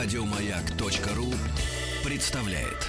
[0.00, 1.34] Радиомаяк.ру
[2.08, 2.86] представляет.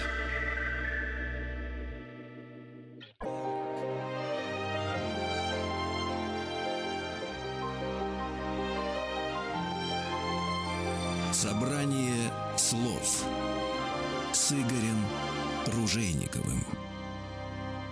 [11.34, 13.26] Собрание слов
[14.32, 15.04] с Игорем
[15.66, 16.64] Ружейниковым.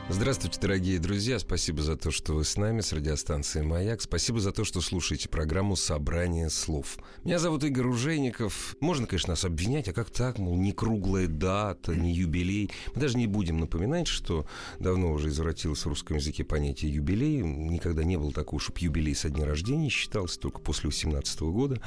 [0.09, 1.37] Здравствуйте, дорогие друзья.
[1.37, 4.01] Спасибо за то, что вы с нами с радиостанции «Маяк».
[4.01, 6.97] Спасибо за то, что слушаете программу «Собрание слов».
[7.25, 8.77] Меня зовут Игорь Ружейников.
[8.79, 12.71] Можно, конечно, нас обвинять, а как так, мол, не круглая дата, не юбилей.
[12.96, 14.47] Мы даже не будем напоминать, что
[14.79, 17.41] давно уже извратилось в русском языке понятие «юбилей».
[17.41, 21.82] Никогда не было такого, чтобы юбилей со дня рождения считался, только после 18 года.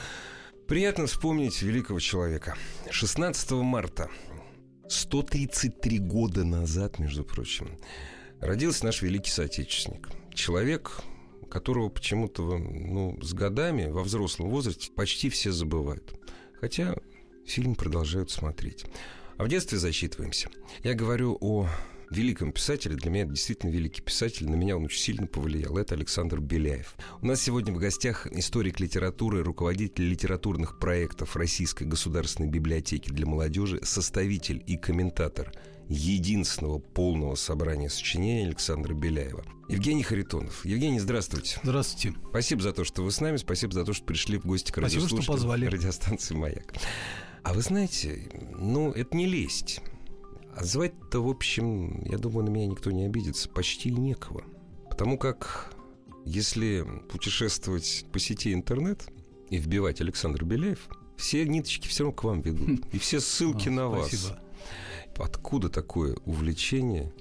[0.68, 2.54] Приятно вспомнить великого человека.
[2.90, 4.10] 16 марта
[4.90, 7.78] 133 года назад, между прочим,
[8.40, 10.08] родился наш великий соотечественник.
[10.34, 11.02] Человек,
[11.50, 16.14] которого почему-то ну, с годами во взрослом возрасте почти все забывают.
[16.60, 16.96] Хотя
[17.46, 18.84] фильм продолжают смотреть.
[19.36, 20.50] А в детстве зачитываемся.
[20.82, 21.68] Я говорю о
[22.10, 22.96] великом писателе.
[22.96, 24.48] Для меня это действительно великий писатель.
[24.48, 25.78] На меня он очень сильно повлиял.
[25.78, 26.96] Это Александр Беляев.
[27.22, 33.80] У нас сегодня в гостях историк литературы, руководитель литературных проектов Российской государственной библиотеки для молодежи,
[33.82, 35.52] составитель и комментатор
[35.90, 39.44] единственного полного собрания сочинений Александра Беляева.
[39.68, 40.64] Евгений Харитонов.
[40.64, 41.58] Евгений, здравствуйте.
[41.62, 42.16] Здравствуйте.
[42.30, 43.36] Спасибо за то, что вы с нами.
[43.36, 45.66] Спасибо за то, что пришли в гости к Спасибо, что позвали.
[45.66, 46.74] радиостанции «Маяк».
[47.42, 49.80] А вы знаете, ну, это не лесть.
[50.54, 54.44] А звать-то, в общем, я думаю, на меня никто не обидится, почти и некого.
[54.88, 55.74] Потому как
[56.24, 59.08] если путешествовать по сети интернет
[59.48, 62.86] и вбивать Александр Беляев, все ниточки все равно к вам ведут.
[62.92, 64.32] И все ссылки на вас.
[65.20, 67.12] Откуда такое увлечение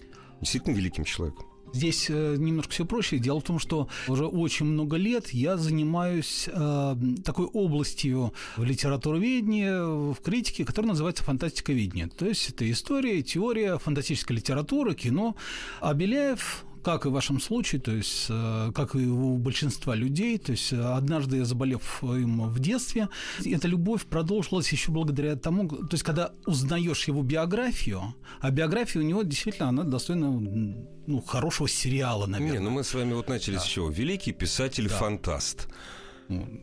[0.41, 1.45] действительно великим человеком?
[1.73, 3.19] Здесь э, немножко все проще.
[3.19, 10.13] Дело в том, что уже очень много лет я занимаюсь э, такой областью в литературоведении,
[10.13, 12.07] в критике, которая называется фантастиковедение.
[12.07, 15.35] То есть это история, теория, фантастическая литература, кино.
[15.79, 20.37] А Беляев как и в вашем случае, то есть э, как и у большинства людей,
[20.37, 23.09] то есть однажды я заболев им в детстве,
[23.45, 29.05] эта любовь продолжилась еще благодаря тому, то есть когда узнаешь его биографию, а биография у
[29.05, 32.59] него действительно она достойна ну, хорошего сериала, наверное.
[32.59, 33.61] Не, ну мы с вами вот начали да.
[33.61, 33.89] с чего?
[33.89, 35.67] Великий писатель-фантаст.
[35.67, 35.75] Да.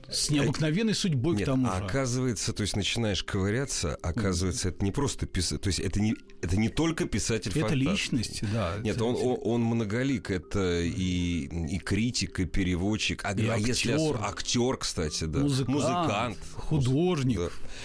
[0.08, 1.84] С необыкновенной судьбой Нет, к тому а же.
[1.84, 6.56] оказывается, то есть начинаешь ковыряться, оказывается, это не просто писатель, то есть это не, это
[6.56, 8.76] не только писатель Это личность, да.
[8.82, 13.66] Нет, он, он, он многолик, это и, и критик, и переводчик, а, и а актер,
[13.66, 15.40] если актер, кстати, да.
[15.40, 17.38] Музыкант, музыкант художник.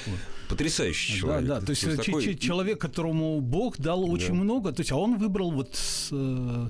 [0.06, 0.12] Да.
[0.50, 1.48] Потрясающий человек.
[1.48, 2.36] Да, да, то есть, то есть такой...
[2.36, 4.44] человек, которому Бог дал очень да.
[4.44, 5.80] много, то есть, а он выбрал вот
[6.12, 6.70] э,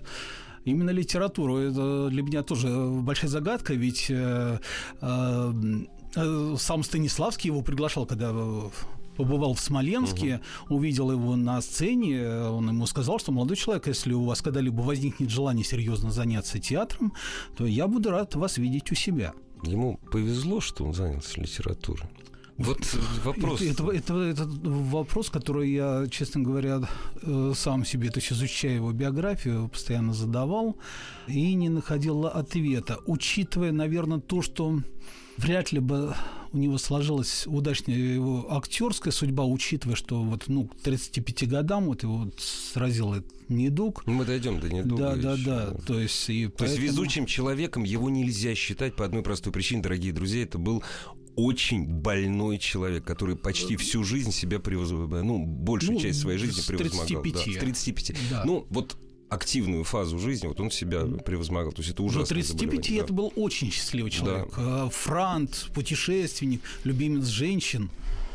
[0.65, 1.57] именно литературу.
[1.57, 4.59] Это для меня тоже большая загадка, ведь э,
[5.01, 5.53] э,
[6.15, 8.33] э сам Станиславский его приглашал, когда
[9.15, 10.75] побывал в Смоленске, угу.
[10.75, 15.29] увидел его на сцене, он ему сказал, что молодой человек, если у вас когда-либо возникнет
[15.29, 17.13] желание серьезно заняться театром,
[17.57, 19.33] то я буду рад вас видеть у себя.
[19.63, 22.09] Ему повезло, что он занялся литературой.
[22.63, 23.61] Вот вопрос.
[23.61, 26.81] Это, это, это, это вопрос, который я, честно говоря,
[27.21, 30.77] э, сам себе, то есть изучая его биографию, постоянно задавал
[31.27, 32.99] и не находил ответа.
[33.05, 34.79] Учитывая, наверное, то, что
[35.37, 36.13] вряд ли бы
[36.53, 42.03] у него сложилась удачная его актерская судьба, учитывая, что вот ну, к 35 годам вот
[42.03, 44.05] его сразил этот недуг.
[44.05, 45.15] Мы дойдем до недуга.
[45.15, 45.77] Да, да, да.
[45.85, 46.81] То есть, и то поэтому...
[46.81, 50.83] есть везучим человеком его нельзя считать по одной простой причине, дорогие друзья, это был
[51.35, 56.61] очень больной человек, который почти всю жизнь себя превозмогал, ну, большую ну, часть своей жизни
[56.67, 57.21] превозмогал.
[57.23, 57.33] 35.
[57.33, 58.17] Да, с 35.
[58.29, 58.43] Да.
[58.45, 58.97] Ну, вот
[59.29, 61.71] активную фазу жизни, вот он себя превозмогал.
[61.71, 62.23] То есть это ужасно.
[62.23, 63.03] До 35 да.
[63.03, 64.53] это был очень счастливый человек.
[64.57, 64.87] Да.
[64.87, 67.89] Э, франт, путешественник, любимец женщин.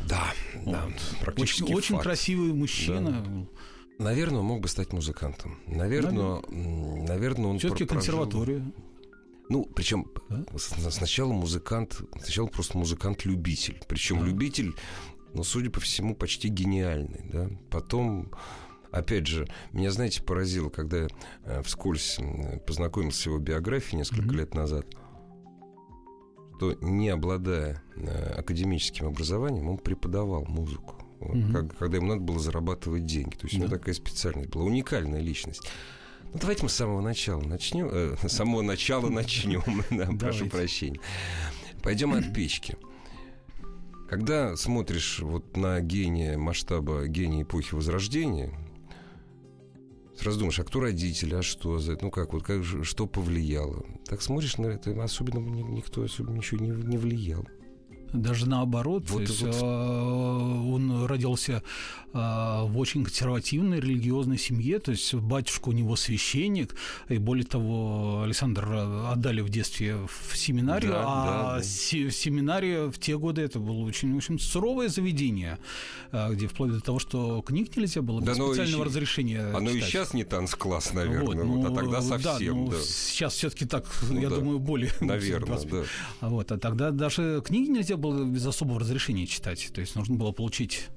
[0.09, 0.33] Да,
[0.63, 0.73] вот.
[0.73, 0.87] да.
[1.21, 3.23] Практически очень, очень красивый мужчина.
[3.25, 4.03] Да.
[4.03, 5.57] Наверное, он мог бы стать музыкантом.
[5.67, 8.71] Наверное, наверное, наверное он все-таки консерваторию.
[9.49, 10.43] Ну, причем да?
[10.91, 13.81] сначала музыкант, сначала просто музыкант-любитель.
[13.87, 14.25] Причем да.
[14.25, 14.75] любитель,
[15.33, 17.21] ну, судя по всему, почти гениальный.
[17.31, 17.49] Да?
[17.69, 18.31] Потом
[18.91, 21.07] Опять же, меня, знаете, поразило, когда я
[21.43, 22.19] э, вскользь
[22.65, 24.37] познакомился с его биографией несколько mm-hmm.
[24.37, 24.87] лет назад,
[26.57, 30.95] что не обладая э, академическим образованием, он преподавал музыку.
[31.19, 31.51] Вот, mm-hmm.
[31.51, 33.35] как, когда ему надо было зарабатывать деньги.
[33.35, 33.65] То есть да.
[33.65, 35.63] у него такая специальность была, уникальная личность.
[36.33, 37.89] Ну, давайте мы с самого начала начнем.
[37.91, 40.99] Э, с самого начала начнем, да, прошу прощения.
[41.81, 42.75] Пойдем от печки.
[44.09, 48.53] Когда смотришь вот на гения масштаба гения эпохи Возрождения,
[50.17, 53.85] сразу думаешь, а кто родители, а что за это, ну как вот, как, что повлияло.
[54.05, 57.45] Так смотришь на это, особенно никто особенно ничего не, не влиял.
[58.13, 59.09] Даже наоборот.
[59.09, 59.63] Вот, то есть, вот.
[59.63, 61.63] Он родился
[62.13, 66.75] в очень консервативной религиозной семье, то есть батюшка у него священник,
[67.09, 68.65] и более того, Александр
[69.11, 71.63] отдали в детстве в семинарию, да, а да, да.
[71.63, 75.59] семинария в те годы это было очень, очень суровое заведение,
[76.11, 79.75] где вплоть до того, что книг нельзя было без да, специального еще, разрешения Оно читать.
[79.75, 82.55] и сейчас не танцкласс, наверное, вот, ну, вот, а тогда совсем.
[82.55, 82.77] Да, ну, да.
[82.81, 84.37] Сейчас все-таки так, ну, я да.
[84.37, 84.91] думаю, более...
[85.01, 85.83] Наверное, да.
[86.21, 90.31] Вот, а тогда даже книги нельзя было без особого разрешения читать, то есть нужно было
[90.31, 90.87] получить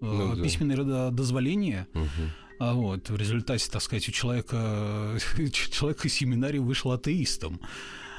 [0.00, 1.10] ну, письменное да.
[1.10, 1.86] дозволение.
[1.94, 2.30] Угу.
[2.60, 5.18] А вот в результате, так сказать, у человека
[5.52, 7.60] человек из семинарии вышел атеистом.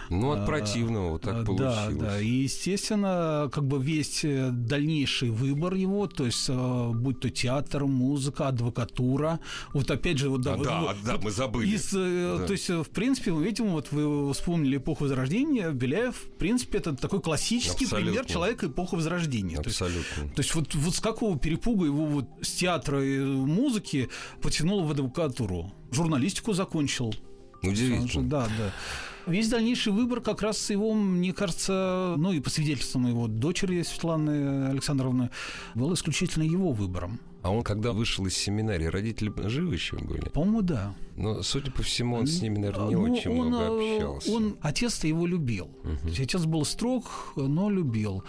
[0.10, 1.96] Ну, от а, противного вот так получилось.
[1.96, 2.22] Да, да.
[2.22, 7.86] И, естественно, как бы весь э, дальнейший выбор его, то есть, э, будь то театр,
[7.86, 9.40] музыка, адвокатура,
[9.74, 10.30] вот опять же...
[10.30, 11.70] Вот, да, а, да, вот, да, мы забыли.
[11.76, 12.46] Из, э, да.
[12.46, 16.96] То есть, в принципе, мы видим, вот вы вспомнили эпоху Возрождения, Беляев, в принципе, это
[16.96, 18.12] такой классический Абсолютно.
[18.12, 19.58] пример человека эпохи Возрождения.
[19.58, 20.16] Абсолютно.
[20.16, 24.10] То есть, то есть вот, вот с какого перепуга его вот с театра и музыки
[24.42, 25.74] потянуло в адвокатуру?
[25.92, 27.14] Журналистику закончил.
[27.64, 28.30] Удивительно.
[28.30, 28.74] Да, да.
[29.28, 34.68] Весь дальнейший выбор как раз его, мне кажется, ну и по свидетельствам его дочери Светланы
[34.68, 35.32] Александровны,
[35.74, 37.20] был исключительно его выбором.
[37.42, 40.30] А он, когда вышел из семинарии, родители живы еще были?
[40.30, 40.96] По-моему, да.
[41.16, 44.32] Но, судя по всему, он с ними, наверное, не ну, очень он, много э, общался.
[44.32, 45.70] Он, отец-то его любил.
[45.84, 46.12] Угу.
[46.12, 48.24] Отец был строг, но любил.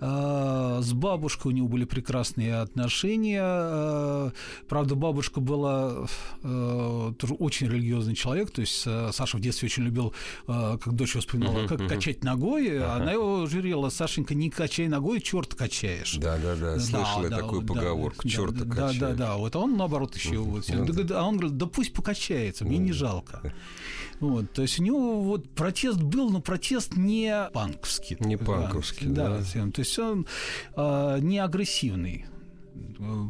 [0.00, 3.42] А, с бабушкой у него были прекрасные отношения.
[3.44, 4.32] А,
[4.68, 6.06] правда, бабушка была
[6.42, 8.50] а, тоже очень религиозный человек.
[8.50, 8.74] То есть
[9.12, 10.12] Саша в детстве очень любил,
[10.46, 12.82] как дочь воспринимала, как качать ногой.
[12.84, 16.16] Она его журила, Сашенька, не качай ногой, черт качаешь.
[16.16, 18.98] Да-да-да, слышала да, такую да, поговорку, да, черт да, качает.
[18.98, 19.36] Да, да, да.
[19.36, 20.38] Вот он, наоборот, еще...
[20.38, 21.92] Вот, а он говорит, да пусть
[22.32, 23.52] покачается, мне не жалко.
[24.20, 28.16] Вот, то есть у него вот протест был, но протест не панковский.
[28.20, 29.38] Не панковский, да.
[29.38, 29.70] да.
[29.70, 30.26] То есть он
[30.76, 32.26] э, не агрессивный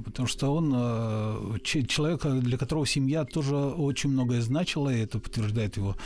[0.05, 5.77] потому что он э, человек, для которого семья тоже очень многое значила, и это подтверждает
[5.79, 5.97] его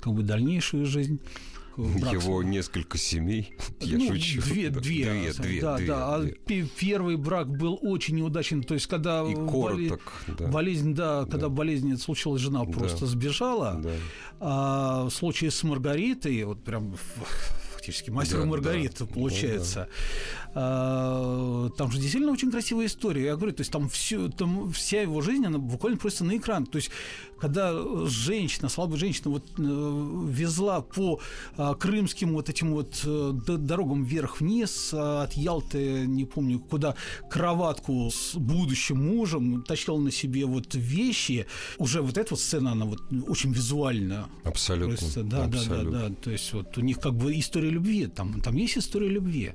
[0.00, 1.20] как бы дальнейшую жизнь
[1.80, 2.12] брак.
[2.12, 4.42] Его несколько семей, я ну, шучу.
[4.42, 6.18] Две, да, две, две, две, да, две, да.
[6.18, 6.62] Две.
[6.62, 10.00] А первый брак был очень неудачен, то есть когда И короток, болезнь,
[10.38, 10.46] да.
[10.48, 11.48] болезнь, да, когда да.
[11.48, 12.72] болезнь случилась, жена да.
[12.72, 13.80] просто сбежала.
[13.82, 13.90] Да.
[14.40, 16.94] А в случае с Маргаритой, вот прям
[17.80, 19.88] фактически мастер да, Маргарита да, получается.
[20.54, 20.60] Да,
[21.64, 21.68] да.
[21.76, 23.26] там же действительно очень красивая история.
[23.26, 26.66] Я говорю, то есть там все, там вся его жизнь, она буквально просто на экран.
[26.66, 26.90] То есть
[27.40, 27.72] когда
[28.06, 31.20] женщина, слабая женщина, вот э, везла по
[31.56, 36.94] а, крымским вот этим вот э, дорогам вверх-вниз а, от Ялты, не помню куда,
[37.30, 41.46] кроватку с будущим мужем, тащила на себе вот вещи,
[41.78, 44.28] уже вот эта вот сцена, она вот очень визуально.
[44.44, 44.96] Абсолютно.
[44.96, 45.90] Просто, да, Абсолютно.
[45.90, 46.14] да, да, да.
[46.14, 49.52] То есть вот у них как бы история любви, там, там есть история любви.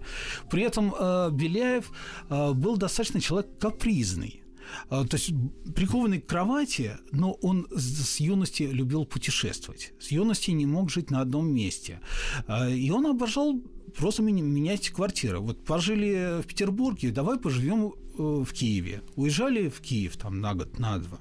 [0.49, 1.91] При этом э, Беляев
[2.29, 4.44] э, был достаточно человек капризный.
[4.89, 5.31] А, то есть
[5.75, 9.93] прикованный к кровати, но он с юности любил путешествовать.
[9.99, 11.99] С юности не мог жить на одном месте.
[12.47, 13.61] А, и он обожал
[13.95, 15.39] просто менять квартиры.
[15.39, 19.01] Вот пожили в Петербурге, давай поживем э, в Киеве.
[19.15, 21.19] Уезжали в Киев там на год, на два.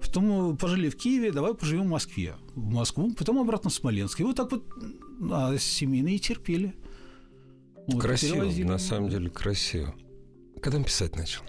[0.00, 2.36] Потом пожили в Киеве, давай поживем в Москве.
[2.54, 4.20] В Москву, потом обратно в Смоленск.
[4.20, 4.64] И вот так вот
[5.32, 6.74] а, семейные терпели.
[7.86, 9.94] Вот, красиво, на самом деле красиво.
[10.60, 11.42] Когда он писать начал?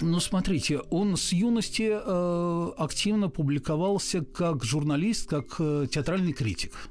[0.00, 6.90] Ну, смотрите, он с юности э, активно публиковался как журналист, как э, театральный критик.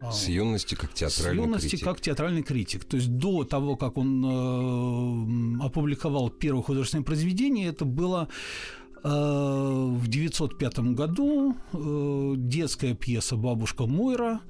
[0.00, 1.40] А, с юности как театральный критик.
[1.40, 1.86] С юности критик.
[1.86, 2.84] как театральный критик.
[2.84, 8.28] То есть до того, как он э, опубликовал первое художественное произведение, это было
[9.04, 14.40] э, в 905 году э, детская пьеса «Бабушка Мойра»,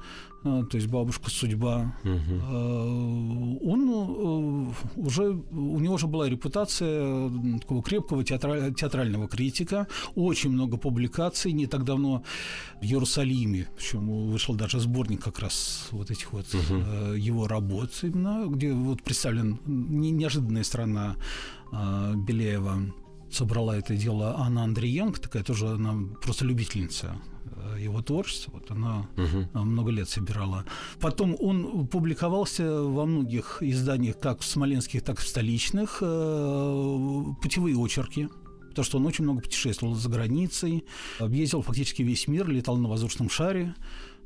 [0.43, 3.69] то есть бабушка судьба, угу.
[3.71, 7.31] он э, уже у него уже была репутация
[7.61, 12.25] такого крепкого театра, театрального критика, очень много публикаций, не так давно
[12.81, 17.15] в Иерусалиме, причем вышел даже сборник как раз вот этих вот угу.
[17.15, 21.17] его работ, именно, где вот представлен неожиданная страна
[21.71, 22.93] Беляева
[23.35, 27.17] собрала это дело Анна Андриенко, такая тоже она просто любительница
[27.79, 28.53] его творчество.
[28.55, 29.65] Вот она угу.
[29.65, 30.65] много лет собирала.
[31.01, 37.77] Потом он публиковался во многих изданиях, как в смоленских, так и в столичных, э, путевые
[37.77, 38.29] очерки
[38.71, 40.85] потому что он очень много путешествовал за границей,
[41.19, 43.75] объездил фактически весь мир, летал на воздушном шаре,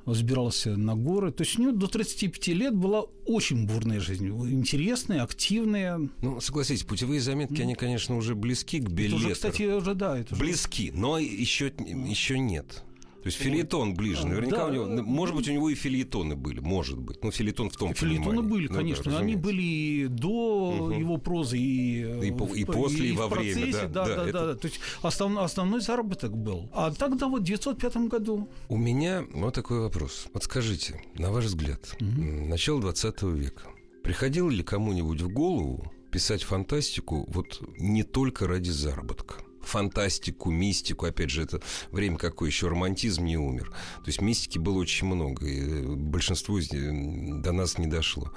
[0.06, 1.32] взбирался на горы.
[1.32, 6.08] То есть у него до 35 лет была очень бурная жизнь, интересная, активная.
[6.22, 9.16] Ну, согласитесь, путевые заметки, они, конечно, уже близки к билету.
[9.16, 10.18] Это уже, кстати, уже, да.
[10.18, 12.84] Это близки, но еще, еще нет.
[13.26, 14.24] То есть филитон ближе.
[14.24, 14.66] Наверняка Да.
[14.66, 17.24] у него, может быть, у него и филитоны были, может быть.
[17.24, 18.48] Ну, филитон в том Филитоны понимании.
[18.50, 19.02] были, Ну да, конечно.
[19.10, 19.42] Они разумеется.
[19.44, 20.98] были и до Мгм.
[21.00, 23.88] его прозы, и, э, И по- и в- после, и в во время, процессе.
[23.88, 24.54] да, Да, да, да, это- да.
[24.54, 26.70] То есть основ- основной заработок был.
[26.72, 28.48] А тогда вот в 905 году.
[28.68, 30.28] У меня вот такой вопрос.
[30.32, 33.64] Вот скажите, на ваш взгляд, м, начало 20 века,
[34.04, 39.42] приходило ли кому-нибудь в голову писать фантастику вот не только ради заработка?
[39.66, 43.70] Фантастику, мистику, опять же, это время какое еще романтизм не умер.
[43.70, 48.32] То есть мистики было очень много, и э, большинство до нас не дошло.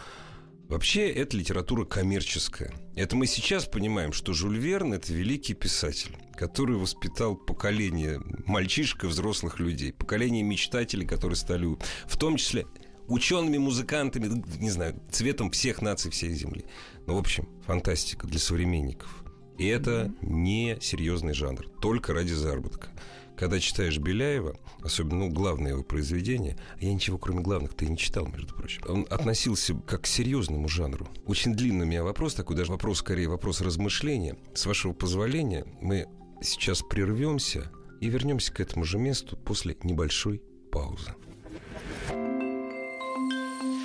[0.69, 2.71] Вообще, это литература коммерческая.
[2.95, 9.07] Это мы сейчас понимаем, что Жюль Верн– это великий писатель, который воспитал поколение мальчишек и
[9.07, 11.65] взрослых людей, поколение мечтателей, которые стали,
[12.05, 12.67] в том числе,
[13.07, 16.65] учеными, музыкантами, не знаю, цветом всех наций всей Земли.
[17.07, 19.23] Ну, в общем, фантастика для современников.
[19.59, 22.87] И это не серьезный жанр, только ради заработка.
[23.35, 27.97] Когда читаешь Беляева, особенно ну, главное его произведение, а я ничего кроме главных-то и не
[27.97, 31.09] читал, между прочим, он относился как к серьезному жанру.
[31.25, 34.37] Очень длинный у меня вопрос такой, даже вопрос, скорее вопрос размышления.
[34.53, 36.07] С вашего позволения мы
[36.41, 41.13] сейчас прервемся и вернемся к этому же месту после небольшой паузы.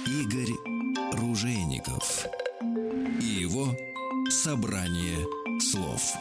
[0.06, 0.54] Игорь
[1.14, 2.26] Ружейников
[3.20, 3.76] и его
[4.30, 6.14] собрание слов.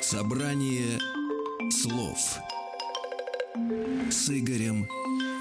[0.00, 0.98] Собрание
[1.70, 2.18] слов
[4.10, 4.88] с Игорем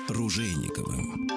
[0.09, 1.29] Ружейниковым.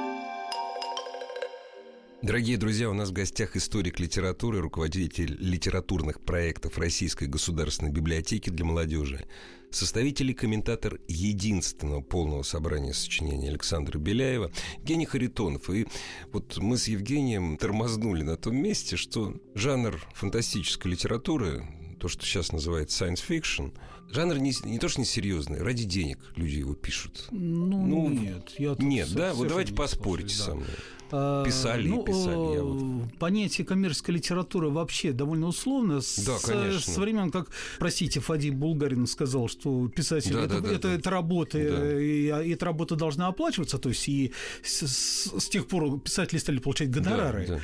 [2.22, 8.64] Дорогие друзья, у нас в гостях историк литературы, руководитель литературных проектов Российской государственной библиотеки для
[8.64, 9.24] молодежи,
[9.70, 15.70] составитель и комментатор единственного полного собрания сочинений Александра Беляева, Евгений Харитонов.
[15.70, 15.86] И
[16.32, 21.66] вот мы с Евгением тормознули на том месте, что жанр фантастической литературы,
[22.00, 23.72] то, что сейчас называется science fiction,
[24.10, 27.26] жанр не, не то, что несерьезный, ради денег люди его пишут.
[27.30, 28.50] Ну, Ну, нет.
[28.58, 29.34] Я Нет, со- да?
[29.34, 30.66] Вот давайте не поспорите со мной.
[31.10, 33.18] А, Писали и ну, писали, я э, вот.
[33.18, 36.02] Понятие коммерческой литературы вообще довольно условно.
[36.02, 36.92] С, Да, конечно.
[36.92, 37.48] С времен, как,
[37.78, 40.94] простите, Фади Булгарин сказал, что писатель Да, это, да, да, это, да.
[40.94, 41.64] это работа, Да.
[41.64, 43.78] э, и, а эта работа должна оплачиваться.
[43.78, 47.46] То есть и с, с- с тех пор писатели стали получать гонорары.
[47.46, 47.60] Да, да.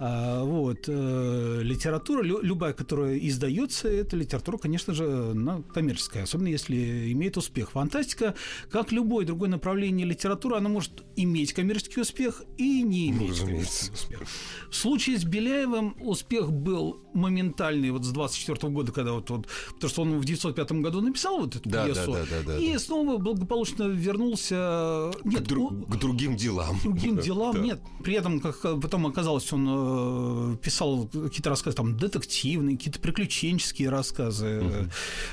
[0.00, 6.48] А, вот э, литература, лю- любая, которая издается, это литература, конечно же, она коммерческая, особенно
[6.48, 7.70] если имеет успех.
[7.72, 8.34] Фантастика,
[8.70, 13.86] как любое другое направление литературы, она может иметь коммерческий успех и не иметь разумеется.
[13.86, 14.28] коммерческий успех.
[14.70, 19.90] В случае с Беляевым успех был моментальный вот с 24 года, когда вот, вот потому
[19.90, 22.72] что он в 905 году написал вот эту Да, да, пьесу, да, да, да, и
[22.74, 22.78] да.
[22.78, 25.10] снова благополучно вернулся.
[25.24, 26.78] Нет, к, дру- он- к другим делам.
[26.84, 27.60] другим Да, делам да.
[27.62, 27.80] нет.
[28.04, 34.62] При этом, как потом оказалось, он э, писал какие-то рассказы там детективные, какие-то приключенческие рассказы.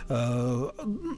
[0.10, 0.45] Э,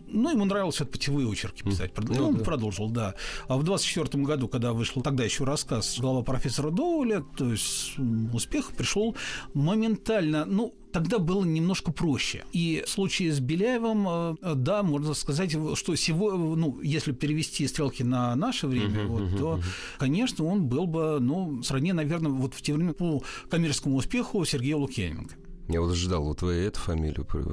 [0.07, 1.91] ну, ему нравилось вот путевые очерки писать.
[1.97, 2.43] Ну, он да.
[2.43, 3.15] продолжил, да.
[3.47, 7.93] А в 24 году, когда вышел тогда еще рассказ глава профессора Доуля, то есть
[8.33, 9.15] успех пришел
[9.53, 10.45] моментально.
[10.45, 12.43] Ну, тогда было немножко проще.
[12.53, 18.03] И в случае с Беляевым, э, да, можно сказать, что сегодня, ну, если перевести стрелки
[18.03, 19.59] на наше время, вот, то,
[19.99, 24.77] конечно, он был бы, ну, сродни, наверное, вот в те времена по коммерческому успеху Сергея
[24.77, 25.35] Лукьяненко.
[25.69, 27.25] Я вот ждал, вот вы эту фамилию.
[27.25, 27.43] про-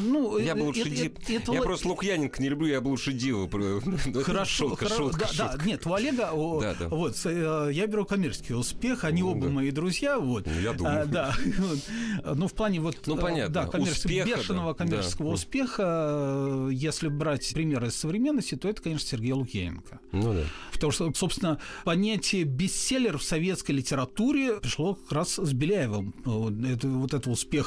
[0.00, 2.80] Ну, Я э, бы лучше это- это- это Я л- просто Лукьяненко не люблю, я
[2.82, 3.48] бы лучше Диву.
[3.48, 5.66] про- Ну, это Хорошо, шутка, хоро- шутка, да, да, шутка.
[5.68, 6.88] нет, у Олега, Да, да.
[6.88, 9.52] вот, э, я беру коммерческий успех, они Ну, оба да.
[9.52, 10.46] мои друзья, вот.
[10.46, 11.02] Ну, я думаю.
[11.02, 11.34] А, да,
[12.34, 15.34] ну, в плане вот, Ну, э, понятно, да, коммерческого, успеха, бешеного да, коммерческого да.
[15.34, 19.98] успеха, э, если брать примеры из современности, то это, конечно, Сергей Лукьяненко.
[20.12, 20.42] Ну да.
[20.72, 26.14] Потому что, собственно, понятие бестселлер в советской литературе пришло как раз с Беляевым.
[26.24, 27.61] Вот это, вот это успех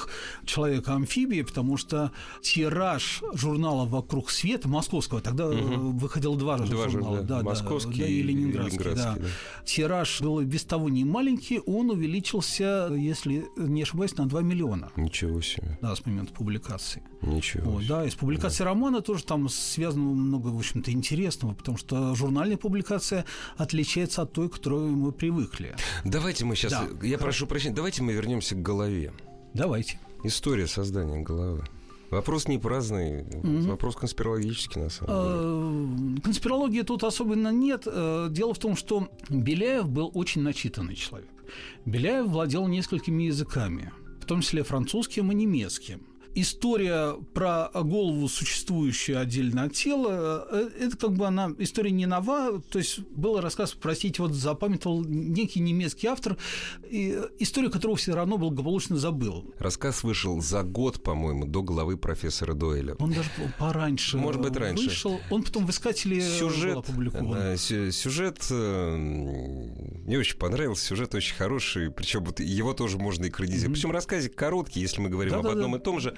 [0.45, 2.11] человека-амфибии, потому что
[2.41, 7.17] тираж журнала «Вокруг света» московского, тогда э, выходило два, Два журнала.
[7.17, 8.77] журнала, московский да, и и ленинградский.
[8.79, 9.27] ленинградский, да.
[9.27, 9.65] да.
[9.65, 14.91] Тираж был без того не маленький, он увеличился, если не ошибаюсь, на 2 миллиона.
[14.95, 15.77] Ничего себе.
[15.81, 17.03] Да, с момента публикации.
[17.21, 17.89] Ничего Вот, себе.
[17.93, 23.25] да, из публикации романа тоже там связано много, в общем-то, интересного, потому что журнальная публикация
[23.57, 25.75] отличается от той, к которой мы привыкли.
[26.03, 26.71] Давайте мы сейчас...
[26.71, 29.11] Да, я прошу прощения, давайте мы вернемся к голове.
[29.55, 29.99] Давайте.
[30.23, 31.63] История создания головы.
[32.11, 33.25] Вопрос не праздный,
[33.67, 36.17] вопрос конспирологический, на самом деле.
[36.17, 37.83] Э, Конспирологии тут особенно нет.
[37.87, 41.29] Э, Дело в том, что Беляев был очень начитанный человек.
[41.85, 46.01] Беляев владел несколькими языками, в том числе французским и немецким.
[46.35, 52.61] История про голову, существующую отдельно от тела, э, это как бы она история не нова.
[52.69, 56.37] То есть был рассказ, простите, вот запамятовал некий немецкий автор,
[56.89, 59.53] и историю которого все равно благополучно забыл.
[59.57, 62.95] Рассказ вышел за год, по-моему, до главы профессора Дойля.
[62.99, 64.85] Он даже пораньше Может быть, раньше.
[64.85, 65.19] вышел.
[65.29, 67.31] Он потом в «Искателе» сюжет, был опубликован.
[67.31, 73.71] Да, сюжет э, мне очень понравился, сюжет очень хороший, причем вот его тоже можно экранизировать.
[73.71, 73.73] Mm-hmm.
[73.73, 75.77] Причем рассказик короткий, если мы говорим да, об одном да.
[75.77, 76.15] и том же.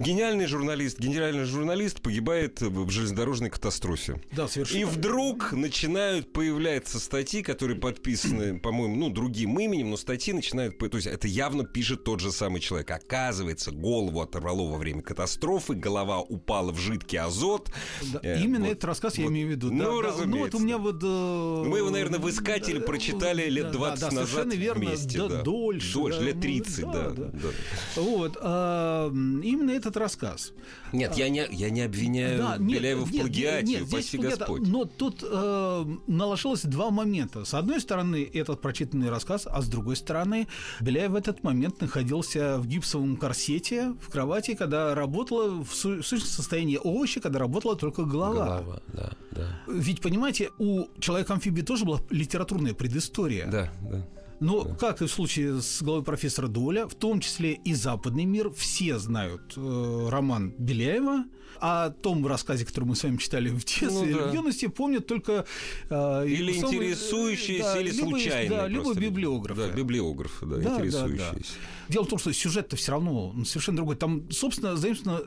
[0.00, 4.18] Гениальный журналист, генеральный журналист погибает в железнодорожной катастрофе.
[4.32, 4.80] Да, совершенно.
[4.80, 10.78] И вдруг начинают появляться статьи, которые подписаны, по-моему, ну, другим именем, но статьи начинают...
[10.78, 12.90] То есть это явно пишет тот же самый человек.
[12.90, 17.70] Оказывается, голову оторвало во время катастрофы, голова упала в жидкий азот.
[18.10, 19.70] Да, э, именно вот, этот рассказ вот, я имею в виду.
[19.70, 20.26] Ну, да, разумеется.
[20.26, 21.02] Ну, вот у меня вот...
[21.02, 25.18] Э, мы его, наверное, в «Искателе» да, прочитали лет 20 да, да, назад верно, вместе.
[25.18, 25.42] Да, да.
[25.42, 25.92] Дольше.
[25.92, 27.10] Дольше, да, лет 30, ну, да.
[27.10, 27.30] да, да.
[27.34, 28.00] да.
[28.00, 28.38] Вот.
[28.40, 30.52] А, именно этот рассказ.
[30.92, 34.62] Нет, я не, я не обвиняю да, Беляева в плагиате, нет, упаси Господь.
[34.66, 37.44] Но тут э, наложилось два момента.
[37.44, 40.48] С одной стороны, этот прочитанный рассказ, а с другой стороны,
[40.80, 46.78] Беляев в этот момент находился в гипсовом корсете, в кровати, когда работала в сущности состоянии
[46.82, 48.44] овоща, когда работала только голова.
[48.44, 49.60] Голова, да, да.
[49.66, 53.46] Ведь, понимаете, у человека-амфибии тоже была литературная предыстория.
[53.46, 54.06] Да, да.
[54.40, 54.74] Но, да.
[54.74, 58.98] как и в случае с главой профессора Доля, в том числе и западный мир, все
[58.98, 61.24] знают э, роман Беляева,
[61.60, 64.30] о том рассказе, который мы с вами читали в детстве ну, да.
[64.30, 65.44] в юности, помнят только...
[65.90, 68.48] Э, или самые, интересующиеся, да, или либо, случайные.
[68.48, 69.60] Да, либо библиографы.
[69.60, 71.18] Да, библиографы, да, да интересующиеся.
[71.18, 71.92] Да, да.
[71.92, 73.96] Дело в том, что сюжет-то все равно совершенно другой.
[73.96, 75.20] Там, собственно, заимствована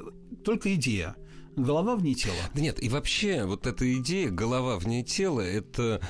[0.44, 1.16] только идея.
[1.56, 2.34] Голова вне тела.
[2.56, 6.02] Да нет, и вообще вот эта идея голова вне тела, это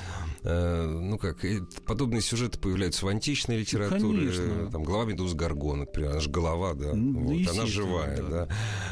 [0.46, 1.42] Э, ну как,
[1.86, 4.30] подобные сюжеты появляются в античной литературе.
[4.30, 4.70] Конечно.
[4.70, 8.28] Там глава Медузы Гаргон, например, она же голова, да, ну, вот, она живая, да.
[8.28, 8.48] да.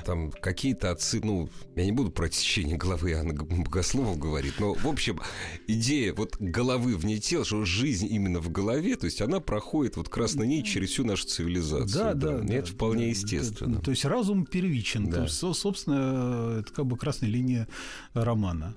[0.06, 4.86] Там какие-то отцы, ну, я не буду про течение головы Анны Богословов говорить, но, в
[4.86, 5.20] общем,
[5.66, 10.08] идея вот головы вне тела, что жизнь именно в голове, то есть она проходит вот
[10.08, 11.86] красной нить через всю нашу цивилизацию.
[11.86, 12.38] Да, да.
[12.38, 13.78] да, да это вполне да, естественно.
[13.80, 15.10] То есть разум первичен.
[15.10, 15.18] Да.
[15.18, 17.68] То есть, собственно, это как бы красная линия
[18.14, 18.74] романа.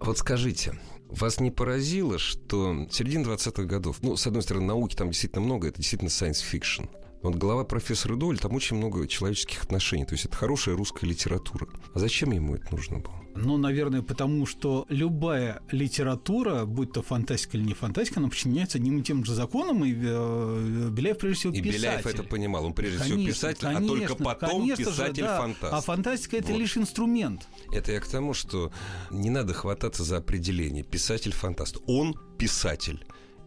[0.00, 0.78] Вот скажите,
[1.08, 5.68] вас не поразило, что середина 20-х годов, ну, с одной стороны, науки там действительно много,
[5.68, 6.88] это действительно science fiction.
[7.26, 10.04] Вот глава профессора Доль, там очень много человеческих отношений.
[10.04, 11.66] То есть это хорошая русская литература.
[11.92, 13.20] А зачем ему это нужно было?
[13.34, 19.00] Ну, наверное, потому что любая литература, будь то фантастика или не фантастика, она подчиняется одним
[19.00, 21.74] и тем же законам, и э, Беляев прежде всего и писатель.
[21.74, 25.72] И Беляев это понимал, он прежде конечно, всего писатель, конечно, а только потом писатель-фантаст.
[25.72, 25.76] Да.
[25.76, 26.58] А фантастика– это вот.
[26.60, 27.48] лишь инструмент.
[27.72, 28.70] Это я к тому, что
[29.10, 30.84] не надо хвататься за определение.
[30.84, 31.78] Писатель-фантаст.
[31.88, 33.04] Он писатель.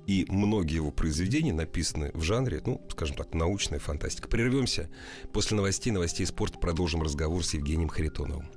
[0.10, 4.28] И многие его произведения написаны в жанре, ну, скажем так, научная фантастика.
[4.28, 4.90] Прервемся.
[5.32, 8.50] После новостей, новостей спорта продолжим разговор с Евгением Харитоновым.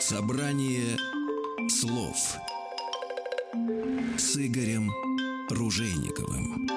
[0.00, 0.96] Собрание
[1.68, 2.16] слов
[4.18, 4.90] с Игорем
[5.50, 6.75] Ружейниковым.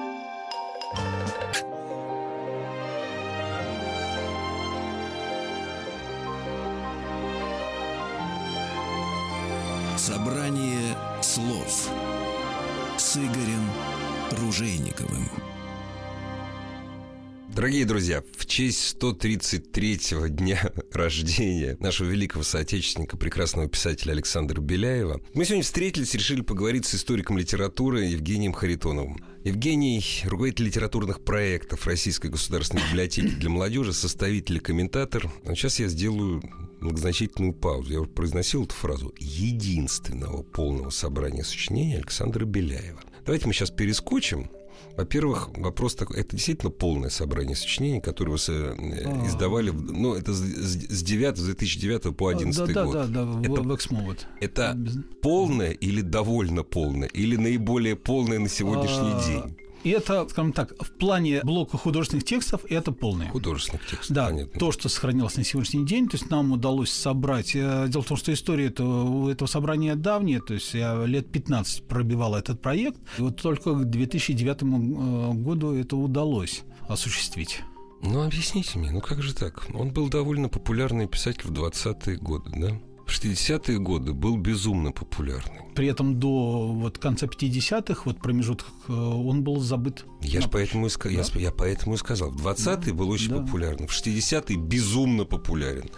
[17.59, 25.43] Дорогие друзья, в честь 133-го дня рождения нашего великого соотечественника, прекрасного писателя Александра Беляева, мы
[25.43, 29.21] сегодня встретились и решили поговорить с историком литературы Евгением Харитоновым.
[29.43, 35.29] Евгений– руководитель литературных проектов Российской государственной библиотеки для молодежи, составитель и комментатор.
[35.43, 36.41] А сейчас я сделаю
[36.79, 37.91] многозначительную паузу.
[37.91, 43.01] Я уже произносил эту фразу единственного полного собрания сочинений Александра Беляева.
[43.25, 44.49] Давайте мы сейчас перескочим
[44.97, 49.27] во-первых, вопрос такой, это действительно полное собрание сочинений, которые вы а.
[49.27, 52.93] издавали, ну, это с 9, с 2009 по 2011 да, год.
[52.93, 54.27] Да, да, да, это, в Эксмовод.
[54.41, 54.77] Это
[55.21, 59.57] полное или довольно полное, или наиболее полное на сегодняшний а, день?
[59.83, 63.29] И это, скажем так, в плане блока художественных текстов это полное.
[63.29, 64.59] Художественных текстов, Да, понятно.
[64.59, 67.55] то, что сохранилось на сегодняшний день, то есть нам удалось собрать...
[67.55, 71.31] Э, дело в том, что история этого, у этого собрания давняя, то есть я лет
[71.31, 77.61] 15 пробивал этот проект, и вот только к 2009 э, году это удалось осуществить.
[78.01, 79.67] Ну, объясните мне, ну как же так?
[79.73, 82.79] Он был довольно популярный писатель в 20-е годы, да?
[83.09, 85.61] В 60-е годы был безумно популярный.
[85.75, 90.05] При этом до вот конца 50-х, вот промежуток, э, он был забыт.
[90.21, 91.09] Я же поэтому и, да?
[91.09, 92.31] я, я поэтому и сказал.
[92.31, 92.93] В 20-е да.
[92.93, 93.37] был очень да.
[93.41, 95.89] популярный, в 60-е безумно популярен.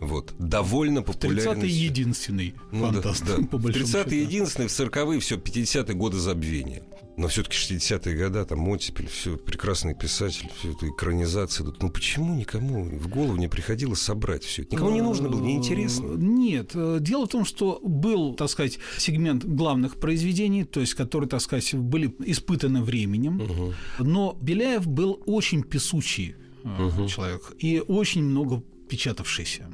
[0.00, 0.34] Вот.
[0.38, 1.60] Довольно популярен.
[1.60, 3.46] 30-е единственный ну, фантаст, да, да.
[3.50, 6.82] по 30-е единственный, в 40-е все, 50-е годы забвения.
[7.16, 11.66] Но все-таки 60-е годы, там оттепель, все, прекрасный писатель, все это экранизация.
[11.80, 14.62] Ну почему никому в голову не приходило собрать все?
[14.70, 16.14] Никому не нужно было, неинтересно.
[16.16, 16.72] Нет.
[16.74, 21.40] Э, дело в том, что был, так сказать, сегмент главных произведений, то есть которые, так
[21.40, 23.40] сказать, были испытаны временем.
[23.40, 23.74] Угу.
[24.00, 27.08] Но Беляев был очень песучий угу.
[27.08, 29.66] человек и очень много печатавшийся.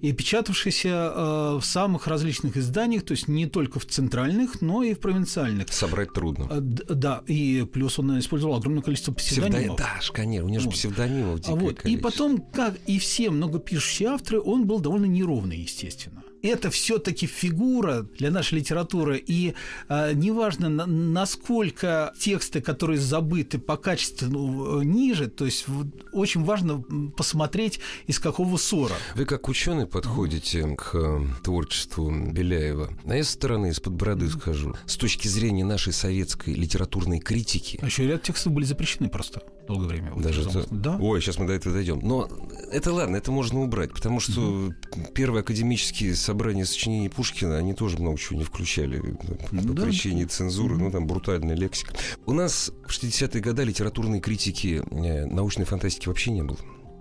[0.00, 4.94] И печатавшийся э, в самых различных изданиях, то есть не только в центральных, но и
[4.94, 5.72] в провинциальных.
[5.72, 6.48] Собрать трудно.
[6.50, 9.76] Э, да, и плюс он использовал огромное количество псевдонимов.
[9.76, 9.82] Псевдо...
[9.82, 10.74] Да, конечно, у него же вот.
[10.74, 11.84] псевдонимов дикое вот.
[11.84, 18.06] И потом, как и все многопишущие авторы, он был довольно неровный, естественно это все-таки фигура
[18.18, 19.54] для нашей литературы, и
[19.88, 25.66] э, неважно, на, насколько тексты, которые забыты по качеству ну, ниже, то есть
[26.12, 26.82] очень важно
[27.16, 28.94] посмотреть, из какого ссора.
[29.14, 32.90] Вы как ученый подходите к э, творчеству Беляева.
[33.04, 34.74] А я со стороны, из-под бороды скажу.
[34.86, 37.78] С точки зрения нашей советской литературной критики...
[37.82, 40.12] А еще ряд текстов были запрещены просто долгое время.
[40.16, 40.66] Даже это...
[40.70, 40.96] да?
[41.00, 42.00] Ой, сейчас мы до этого дойдем.
[42.02, 42.28] Но
[42.70, 44.74] это ладно, это можно убрать, потому что угу.
[45.14, 49.84] первые академические собрания сочинений Пушкина, они тоже много чего не включали по да.
[49.84, 50.84] причине цензуры, угу.
[50.84, 51.94] ну там брутальная лексика.
[52.26, 56.58] У нас в 60-е годы литературной критики э, научной фантастики вообще не было.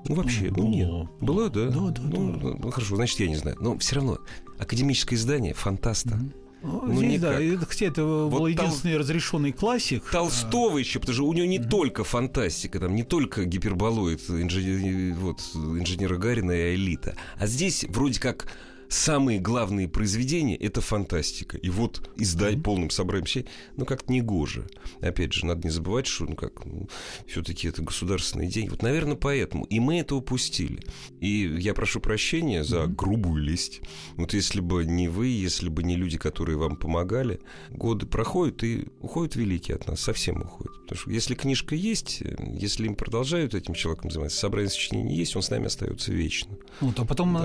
[0.08, 1.10] Ну, вообще, ну, нет.
[1.19, 1.65] Была, да?
[1.69, 2.58] Да, да, ну, да.
[2.62, 3.58] Ну, хорошо, значит, я не знаю.
[3.60, 4.19] Но все равно,
[4.60, 9.01] академическое издание, фантаста, mm ну, Здесь, да, это, кстати, это вот был единственный там...
[9.01, 10.04] разрешенный классик.
[10.12, 11.69] Толстого еще, потому что у него не mm-hmm.
[11.69, 18.19] только фантастика, там не только гиперболоид инженер, вот, инженера Гарина и Элита, а здесь вроде
[18.19, 18.47] как
[18.89, 21.58] самые главные произведения это фантастика.
[21.58, 22.62] И вот издай mm-hmm.
[22.62, 23.45] полным собранием всей,
[23.78, 24.67] ну как-то не гоже.
[25.02, 26.88] Опять же, надо не забывать, что ну как, ну,
[27.28, 28.69] все-таки это государственные деньги.
[28.69, 29.65] Вот, наверное, поэтому.
[29.65, 30.82] И мы это упустили.
[31.19, 32.95] И я прошу прощения за mm-hmm.
[32.95, 33.82] грубую лесть.
[34.15, 38.88] Вот если бы не вы, если бы не люди, которые вам помогали, годы проходят и
[39.02, 40.74] уходят великие от нас, совсем уходят.
[40.82, 45.41] Потому что если книжка есть, если им продолжают этим человеком заниматься, собрание сочинений есть, он
[45.41, 46.56] с нами остается вечно.
[46.80, 47.43] Вот, а потом да.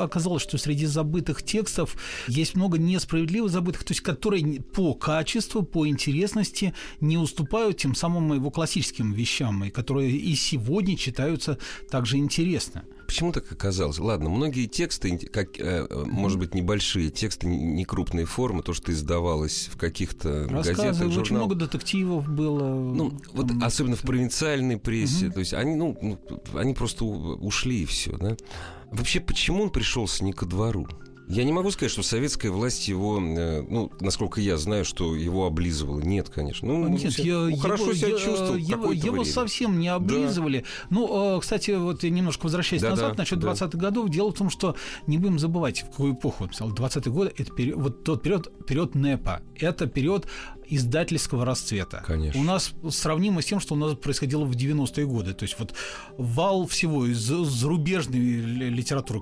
[0.00, 5.62] Э, оказалось, что среди забытых текстов есть много несправедливо забытых, то есть которые по качеству,
[5.62, 11.58] по интересности не уступают тем самым его классическим вещам, и которые и сегодня читаются
[11.90, 12.84] также интересно.
[13.08, 13.98] Почему так оказалось?
[13.98, 19.70] Ладно, многие тексты, как, э, может быть, небольшие тексты, не крупные формы, то, что издавалось
[19.72, 21.18] в каких-то газетах, журналах.
[21.18, 22.68] очень много детективов было.
[22.68, 25.28] Ну, вот особенно в провинциальной прессе.
[25.28, 25.32] Угу.
[25.32, 26.18] То есть они, ну, ну,
[26.52, 28.36] они просто ушли и все, да?
[28.90, 30.86] Вообще, почему он пришелся не ко двору?
[31.28, 35.46] Я не могу сказать, что советская власть его, э, ну, насколько я знаю, что его
[35.46, 36.00] облизывала.
[36.00, 36.66] Нет, конечно.
[36.66, 38.56] Ну, Нет, все, я, ну, хорошо его, себя чувствовал.
[38.56, 39.24] Его, его время.
[39.26, 40.60] совсем не облизывали.
[40.60, 40.86] Да.
[40.88, 43.52] Ну, э, кстати, вот я немножко возвращаясь да, назад, да, насчет да.
[43.52, 44.08] 20-х годов.
[44.08, 44.74] Дело в том, что
[45.06, 46.70] не будем забывать, в какую эпоху он писал.
[46.70, 49.42] 20-е годы это период, вот тот период, период НЭПа.
[49.54, 50.26] Это период
[50.70, 52.02] издательского расцвета.
[52.06, 52.40] Конечно.
[52.40, 55.34] У нас сравнимо с тем, что у нас происходило в 90-е годы.
[55.34, 55.74] То есть вот
[56.16, 59.20] вал всего из зарубежной литературы,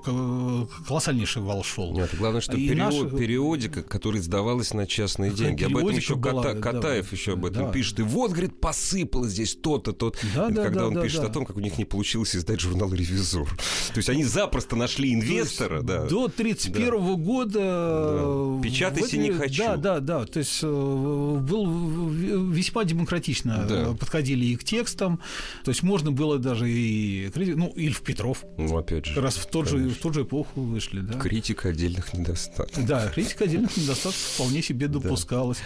[0.87, 1.93] колоссальнейший вал шел.
[1.93, 3.19] Нет, главное, что период, наш...
[3.19, 5.63] периодика, которая издавалась на частные деньги.
[5.63, 7.71] Об этом еще была, Кота, Катаев да, еще об этом да.
[7.71, 7.99] пишет.
[7.99, 10.17] И вот, говорит, посыпалось здесь то-то, то-то.
[10.35, 11.27] Да, да, когда да, он да, пишет да.
[11.27, 13.47] о том, как у них не получилось издать журнал «Ревизор».
[13.93, 15.81] То есть они запросто нашли инвестора.
[15.81, 16.05] Да.
[16.05, 17.23] До 1931 да.
[17.23, 18.57] года...
[18.57, 18.61] Да.
[18.61, 19.63] Печатайте не хочу.
[19.63, 20.25] Да, да, да.
[20.25, 23.93] То есть э, был весьма демократично да.
[23.93, 25.19] подходили и к текстам.
[25.63, 27.31] То есть можно было даже и...
[27.35, 28.43] Ну, Ильф Петров.
[28.57, 29.19] Ну, опять же.
[29.21, 31.19] Раз в, тот же, в ту же эпоху вышли, да.
[31.19, 32.85] Критика отдельных недостатков.
[32.85, 35.59] Да, критика отдельных недостатков вполне себе допускалась.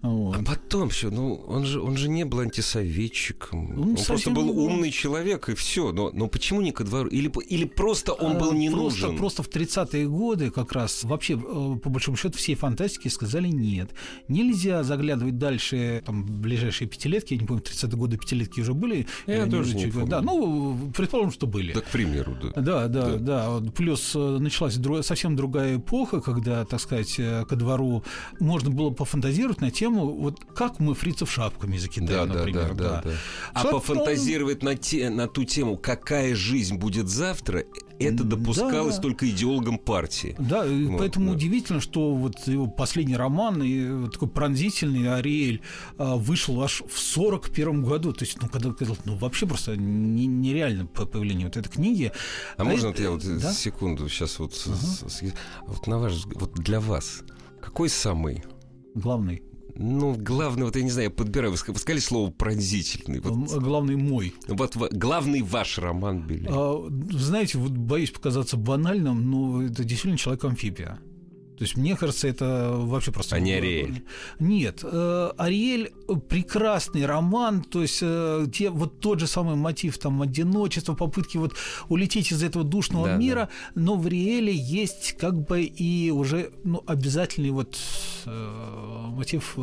[0.00, 0.36] Вот.
[0.36, 4.50] А потом все, ну он же он же не был антисоветчиком, он, он просто был
[4.50, 5.90] умный человек и все.
[5.90, 7.08] Но, но почему не ко двору?
[7.08, 9.18] Или или просто он а, был не просто, нужен?
[9.18, 13.90] Просто в 30-е годы как раз вообще э, по большому счету всей фантастики сказали нет,
[14.28, 19.08] нельзя заглядывать дальше там ближайшие пятилетки, я не помню 30-е годы пятилетки уже были.
[19.26, 20.06] Я, тоже не помню.
[20.06, 21.72] Да, ну предположим, что были.
[21.72, 22.62] Так к примеру, да.
[22.62, 23.60] Да, да, да.
[23.60, 23.70] да.
[23.72, 28.04] Плюс э, началась друг, совсем другая эпоха, когда, так сказать, э, ко двору
[28.38, 32.74] можно было пофантазировать на тему тему, вот как мы фрицев шапками закидаем, да, например.
[32.74, 33.10] Да, да, да.
[33.10, 33.16] да.
[33.54, 33.72] А Шап...
[33.72, 37.64] пофантазировать на, те, на ту тему, какая жизнь будет завтра,
[37.98, 40.36] это допускалось да, только идеологам партии.
[40.38, 41.32] Да, вот, поэтому да.
[41.32, 45.62] удивительно, что вот его последний роман, и такой пронзительный Ариэль,
[45.96, 48.12] а, вышел аж в 41 году.
[48.12, 48.72] То есть, ну, когда
[49.04, 52.12] ну, вообще просто нереально появление вот этой книги.
[52.56, 53.52] А, а можно это, я вот да?
[53.52, 55.34] секунду сейчас вот, uh
[55.66, 57.22] вот на ваш вот для вас
[57.60, 58.44] какой самый
[58.94, 59.42] главный
[59.78, 63.20] ну, главное, вот я не знаю, я подбираю, вы сказали слово пронзительный.
[63.20, 63.62] Вот.
[63.62, 64.34] Главный мой.
[64.48, 66.48] Вот главный ваш роман Билли.
[66.50, 70.98] А, знаете, вот боюсь показаться банальным, но это действительно человек-амфибия.
[71.58, 73.34] То есть, мне кажется, это вообще просто...
[73.34, 74.04] А не Ариэль?
[74.38, 74.80] Нет.
[74.84, 75.90] Э, Ариэль
[76.28, 81.54] прекрасный роман, то есть э, те, вот тот же самый мотив там одиночества, попытки вот
[81.88, 86.84] улететь из этого душного Да, мира, но в Ариэле есть как бы и уже ну,
[86.86, 87.76] обязательный вот
[88.24, 89.56] э, мотив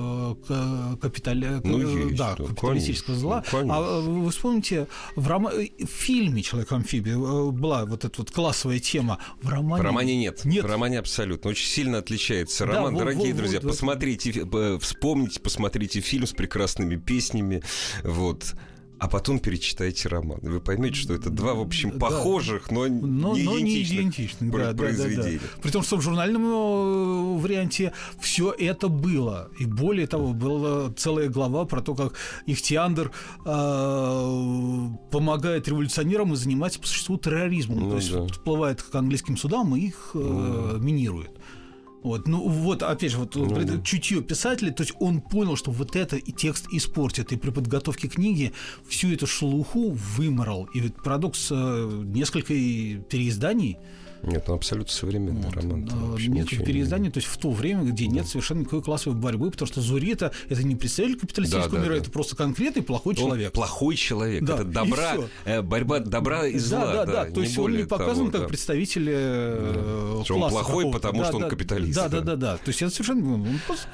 [1.01, 1.61] капитали...
[1.63, 3.43] Ну, есть, да, да, капиталистического конечно, зла.
[3.45, 3.77] ну, конечно.
[3.77, 9.19] А вы вспомните, в, рома- в фильме «Человек-амфибия» была вот эта вот классовая тема.
[9.41, 9.81] В романе...
[9.81, 10.43] В романе нет.
[10.43, 10.65] Нет.
[10.65, 11.51] В романе абсолютно.
[11.51, 12.93] Очень сильно отличается Да, роман.
[12.93, 14.47] во- Дорогие во- друзья, вот- посмотрите,
[14.79, 17.61] вспомните, посмотрите фильм с прекрасными песнями.
[18.03, 18.55] Вот.
[18.97, 20.39] А потом перечитайте роман.
[20.39, 21.97] И Вы поймете, что это два, в общем, Да.
[21.99, 24.83] похожих, но, но, не но не идентичных идентичных, про- да, да, да, да.
[24.83, 25.39] произведения.
[25.61, 29.49] При том, что в журнальном э, варианте все это было.
[29.59, 32.13] И более того, была целая глава про то, как
[32.45, 33.11] Ихтиандр
[33.45, 37.79] э, помогает революционерам и занимается по существу терроризмом.
[37.81, 38.25] Ну То есть да.
[38.27, 41.31] всплывает к английским судам и их э, минирует.
[42.05, 43.73] Вот, ну вот, опять же, вот Ну вот да.
[43.73, 47.49] это чутье писателя, то есть он понял, что вот это и текст испортит, и при
[47.49, 48.53] подготовке книги
[48.87, 50.65] всю эту шелуху выморал.
[50.75, 53.79] И ведь парадокс э, несколько переизданий,
[54.25, 55.85] Нет, ну абсолютно современный вот, роман.
[55.87, 58.59] там э, вообще несколько ничего не- переизданий, то есть в то время, где нет совершенно
[58.59, 62.01] никакой классовой борьбы, потому что Зурита это не представитель капиталистического Да, да, мира, да.
[62.01, 63.53] это просто конкретный плохой Он человек.
[63.53, 64.43] плохой человек.
[64.43, 66.85] Да, это добра, э, борьба добра и зла.
[66.93, 67.25] да, да, да.
[67.31, 68.47] То не есть он не показан того, как да.
[68.47, 70.91] представитель э, он класса плохой, какого-то.
[70.99, 72.19] потому Да, что он да, капиталист, Да, да.
[72.21, 72.57] да, да, да.
[72.57, 73.87] То есть это совершенно он просто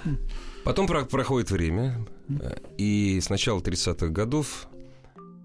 [0.64, 4.68] Потом про- проходит время, э, и с начала 30-х годов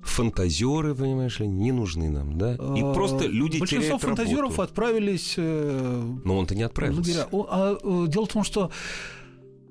[0.08, 2.54] фантазеры, понимаешь ли, не нужны нам, да?
[2.54, 4.62] И Э, просто люди Большинство теряют фантазеров работу.
[4.62, 7.02] отправились э, Но он-то не отправился.
[7.50, 8.70] а, э, дело в том, что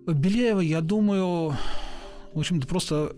[0.08, 1.56] Беляева, я думаю,
[2.34, 3.16] в общем-то, просто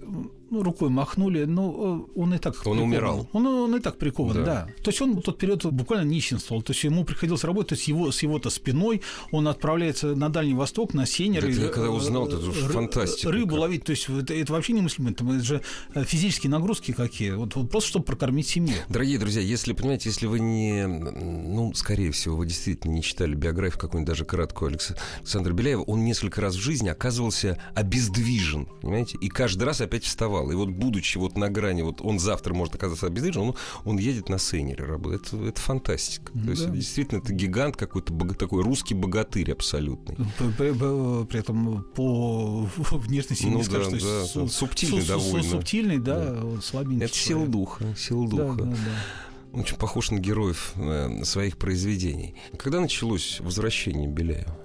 [0.50, 2.80] ну, рукой махнули, но э, он и так Он прикован.
[2.80, 3.30] умирал.
[3.34, 4.44] Он, он и так прикован, Да.
[4.44, 4.68] да.
[4.84, 6.62] То есть он в тот период буквально нищенствовал.
[6.62, 9.02] То есть ему приходилось работать то есть его, с его-то спиной.
[9.32, 11.52] Он отправляется на Дальний Восток, на сенеры.
[11.52, 13.60] Это я когда узнал, это же фантастика Рыбу как.
[13.60, 13.84] ловить.
[13.84, 15.12] То есть это, это вообще немыслимо.
[15.12, 15.62] Это, это же
[15.94, 17.32] э, физические нагрузки какие.
[17.32, 18.76] Вот, вот просто чтобы прокормить семью.
[18.90, 23.80] Дорогие друзья, если, понимаете, если вы не, ну, скорее всего, вы действительно не читали биографию
[23.80, 29.28] какую-нибудь, даже краткую Алекс- Александра Беляева, он несколько раз в жизни оказывался обездвижен, понимаете, и
[29.30, 30.37] каждый раз опять вставал.
[30.52, 34.30] И вот будучи вот на грани, вот он завтра может оказаться обездвижен, он, он едет
[34.30, 35.28] на сейнере работает.
[35.28, 36.32] Это, это фантастика.
[36.34, 36.72] То есть, Да.
[36.74, 40.16] действительно, это гигант какой-то, такой русский богатырь абсолютный.
[40.38, 44.26] При, при- при этом по внешности Ну не скажешь, да, что да, да.
[44.28, 45.50] су- Субтильный су- су- довольно.
[45.50, 46.62] Субтильный, да, Да.
[46.62, 47.06] слабенький.
[47.06, 47.50] Это человек.
[47.50, 48.58] духа, сила Да, духа.
[48.64, 49.60] да, да.
[49.60, 52.36] Очень похож на героев э, своих произведений.
[52.58, 54.56] Когда началось возвращение Беляева?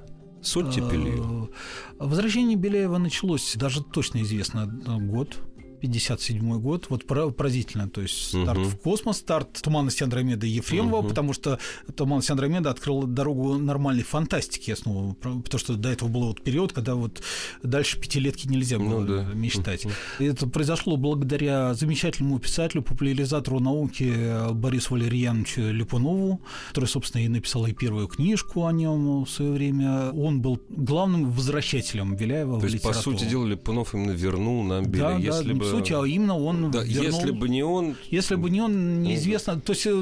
[0.43, 1.13] Соль пили?
[1.19, 1.47] Э,
[2.01, 5.39] Возвращение Беляева началось, даже точно известно, год.
[5.83, 8.69] 57 год, вот пора- поразительно, то есть старт Мгм.
[8.69, 11.09] в космос, старт «Туманности Андромеды» Ефремова, Мгм.
[11.09, 11.59] потому что
[11.97, 16.95] «Туманность Андромеда» открыла дорогу нормальной фантастике основу, потому что до этого был вот период, когда
[16.95, 17.21] вот
[17.63, 19.25] дальше пятилетки нельзя было Ну да.
[19.35, 19.87] мечтать.
[20.21, 27.67] И это произошло благодаря замечательному писателю, популяризатору науки Борису Валерьяновичу Липунову, который, собственно, и написал
[27.67, 30.11] и первую книжку о нем в свое время.
[30.13, 33.19] Он был главным возвращателем Беляева То в есть, по литературу.
[33.19, 35.03] сути дела, Липунов именно вернул нам Беля.
[35.03, 35.72] Да, если да, бы...
[35.79, 37.97] сути, а именно он Да, вернул- если бы не он...
[38.11, 39.61] если бы не он, неизвестно.
[39.61, 39.93] То есть э,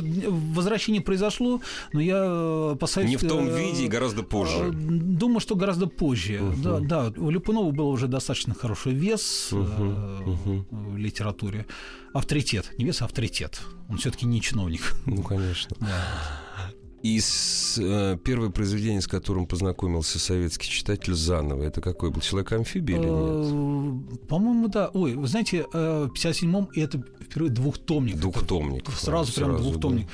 [0.54, 1.60] возвращение произошло,
[1.92, 3.10] но я э, опасаюсь...
[3.10, 4.70] Не в том э, виде и гораздо позже.
[4.72, 6.38] Думаю, что гораздо позже.
[6.40, 6.62] Мгм.
[6.62, 11.66] Да, да, у Липунова был уже достаточно хороший вес э, Мгм, в литературе.
[12.12, 12.72] Авторитет.
[12.78, 13.60] Не вес, а авторитет.
[13.88, 14.94] Он все-таки не чиновник.
[15.06, 15.76] Ну, конечно.
[15.80, 15.86] Да.
[17.02, 22.20] И с, э, первое произведение, с которым познакомился советский читатель заново, это какой был?
[22.20, 23.52] Человек-амфибия или нет?
[24.28, 24.90] По-моему, да.
[24.94, 28.16] Ой, вы знаете, э, в 57-м это впервые двухтомник.
[28.16, 28.82] Двухтомник.
[28.82, 30.08] Это Сразу прям Сразу, двухтомник.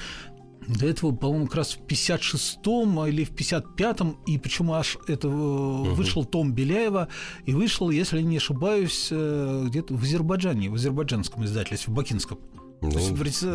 [0.68, 5.30] До этого, по-моему, как раз в 56-м или в 55-м, и причем аж это э,
[5.30, 7.08] вышел том Беляева,
[7.44, 12.38] и вышел, если не ошибаюсь, э, где-то в Азербайджане, в азербайджанском издательстве, в Бакинском.
[12.86, 13.46] Ну, То есть, понимаете,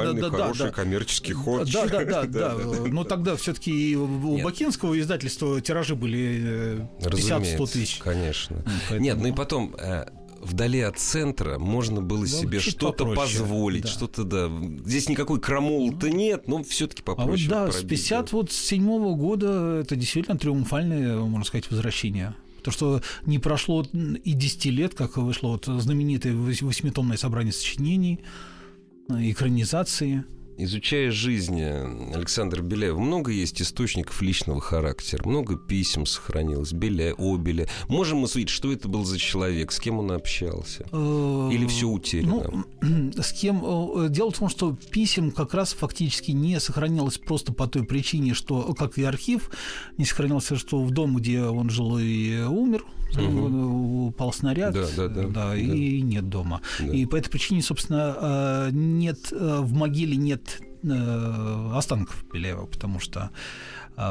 [0.00, 0.70] нормальный, да, да, хороший да.
[0.70, 1.68] коммерческий ход.
[1.72, 2.54] Да, да, да, да.
[2.88, 4.44] Но тогда все-таки у Нет.
[4.44, 7.98] Бакинского издательства тиражи были э, 50-100 Разумеется, тысяч.
[7.98, 8.64] Конечно.
[8.88, 10.06] Поэтому- Нет, ну и потом, э,
[10.40, 13.88] вдали от центра можно было себе чуть что-то попроще, позволить, да.
[13.88, 14.50] что-то, да.
[14.86, 17.48] Здесь никакой крамол-то нет, но все-таки А вот попроще.
[17.48, 22.34] да, с пробить, 57 года это действительно триумфальное, можно сказать, возвращение.
[22.62, 28.20] То, что не прошло и 10 лет, как вышло вот знаменитое вось- восьмитомное собрание сочинений,
[28.20, 28.49] э,
[29.18, 30.24] экранизации.
[30.64, 37.68] Изучая жизнь Александра Беляева, много есть источников личного характера, много писем сохранилось, Беля, Обеля.
[37.88, 40.86] Можем мы судить, что это был за человек, с кем он общался?
[40.92, 42.64] Э, Или все утеряно?
[42.80, 43.62] Ну, с кем...
[43.64, 48.34] Э, дело в том, что писем как раз фактически не сохранилось просто по той причине,
[48.34, 49.50] что, как и архив,
[49.96, 52.84] не сохранился, что в дом, где он жил и умер,
[53.16, 54.08] угу.
[54.08, 56.60] упал снаряд, да, да, да, да, да, и нет дома.
[56.78, 56.86] Да.
[56.86, 60.49] И по этой причине, собственно, э, нет в могиле нет
[61.74, 63.30] останков Беляева, потому что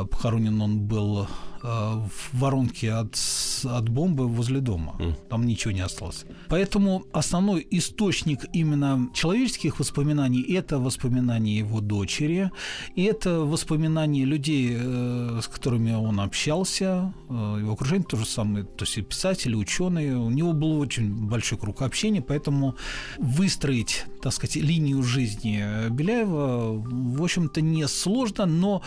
[0.10, 1.28] похоронен он был
[1.62, 3.20] Э, в воронке от,
[3.66, 4.96] от бомбы возле дома.
[5.30, 6.26] Там ничего не осталось.
[6.48, 12.52] Поэтому основной источник именно человеческих воспоминаний– это воспоминания его дочери,
[12.96, 18.64] и это воспоминания людей, э, с которыми он общался, э, его окружение то же самое,
[18.64, 20.16] то есть и писатели, ученые.
[20.16, 22.76] У него был очень большой круг общения, поэтому
[23.18, 28.82] выстроить, так сказать, линию жизни Беляева, в общем-то, не сложно, но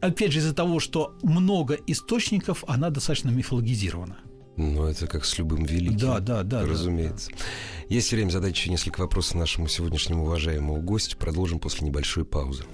[0.00, 4.18] опять же, из-за того, что много источников, она достаточно мифологизирована.
[4.56, 5.96] Ну, это как с любым великим.
[5.96, 6.62] Да, да, да.
[6.66, 7.30] Разумеется.
[7.30, 7.94] Да, да.
[7.94, 11.16] Есть время задать еще несколько вопросов нашему сегодняшнему уважаемому гостю.
[11.16, 12.64] Продолжим после небольшой паузы.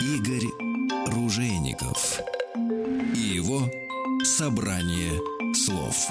[0.00, 0.46] Игорь
[1.08, 2.20] Ружейников
[3.14, 3.70] и его
[4.24, 5.12] «Собрание
[5.54, 6.08] слов».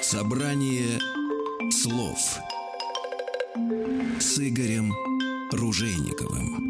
[0.00, 0.98] Собрание
[1.70, 2.38] слов
[4.18, 4.92] с Игорем
[5.52, 6.68] Ружейниковым.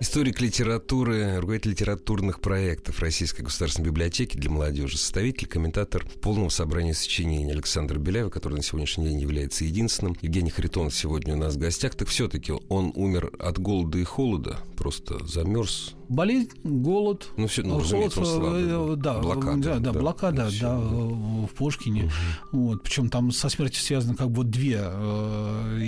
[0.00, 7.50] Историк литературы, руководитель литературных проектов Российской государственной библиотеки для молодежи, составитель, комментатор полного собрания сочинений
[7.50, 10.16] Александра Беляева, который на сегодняшний день является единственным.
[10.20, 11.94] Евгений Харитонов сегодня у нас в гостях.
[11.94, 17.30] Так все-таки он умер от голода и холода, просто замерз, Болезнь, голод.
[17.38, 19.56] Ну, все, ну, он слабый, э, да, блокада.
[19.56, 22.04] Да, да, да блокада, да, да, в Пушкине.
[22.52, 22.60] Угу.
[22.60, 25.80] Вот, причем там со смертью связаны как бы две э,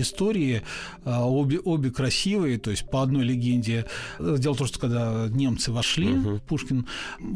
[0.00, 0.62] истории,
[1.04, 3.86] а обе, обе красивые, то есть по одной легенде.
[4.20, 6.36] Дело в том, что когда немцы вошли угу.
[6.36, 6.86] в Пушкин,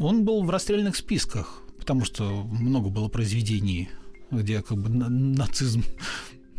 [0.01, 3.89] он был в расстрельных списках, потому что много было произведений
[4.31, 5.83] где как бы нацизм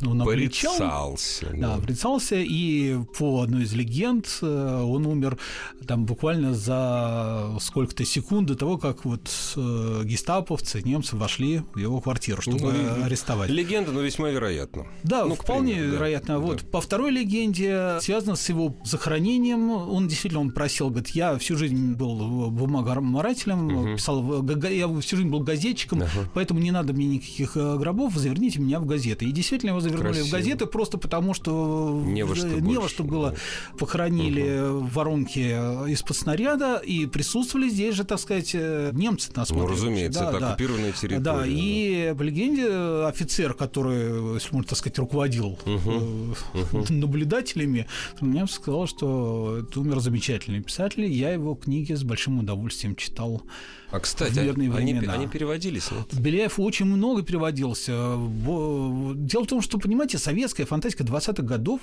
[0.02, 1.46] он порицался.
[1.52, 5.38] Да, да, порицался, и по одной из легенд э, он умер
[5.86, 12.00] там буквально за сколько-то секунд до того, как вот э, гестаповцы, немцы вошли в его
[12.00, 13.50] квартиру, чтобы ну, арестовать.
[13.50, 14.86] Легенда, но весьма вероятно.
[15.02, 16.34] Да, ну, вполне примеру, вероятно.
[16.34, 19.70] Да, вот по второй легенде связано с его захоронением.
[19.70, 23.96] Он действительно он просил, говорит, я всю жизнь был бумагоморателем, угу.
[23.96, 26.30] писал, я всю жизнь был газетчиком, ага.
[26.34, 29.24] поэтому не надо мне никаких э, гробов, заверните меня в газеты.
[29.24, 30.28] И действительно его завернули Красиво.
[30.28, 33.34] в газеты просто потому, что не во что, не во что было.
[33.78, 34.86] Похоронили угу.
[34.86, 35.38] воронки
[35.90, 40.40] из-под снаряда и присутствовали здесь же, так сказать, э, немцы на Ну, разумеется, да, это
[40.40, 40.48] да.
[40.48, 41.20] оккупированная территория.
[41.20, 42.68] Да, и по легенде
[43.06, 46.34] офицер, который, если можно так сказать, руководил угу.
[46.88, 47.86] наблюдателями,
[48.20, 51.04] мне сказал, что это умер замечательный писатель.
[51.04, 53.42] Я его книги с большим удовольствием читал.
[53.90, 54.68] А, кстати, они,
[55.06, 55.90] они переводились?
[55.90, 56.14] Нет?
[56.20, 57.92] Беляев очень много переводился.
[57.92, 61.80] Дело в том, что, понимаете, советская фантастика 20-х годов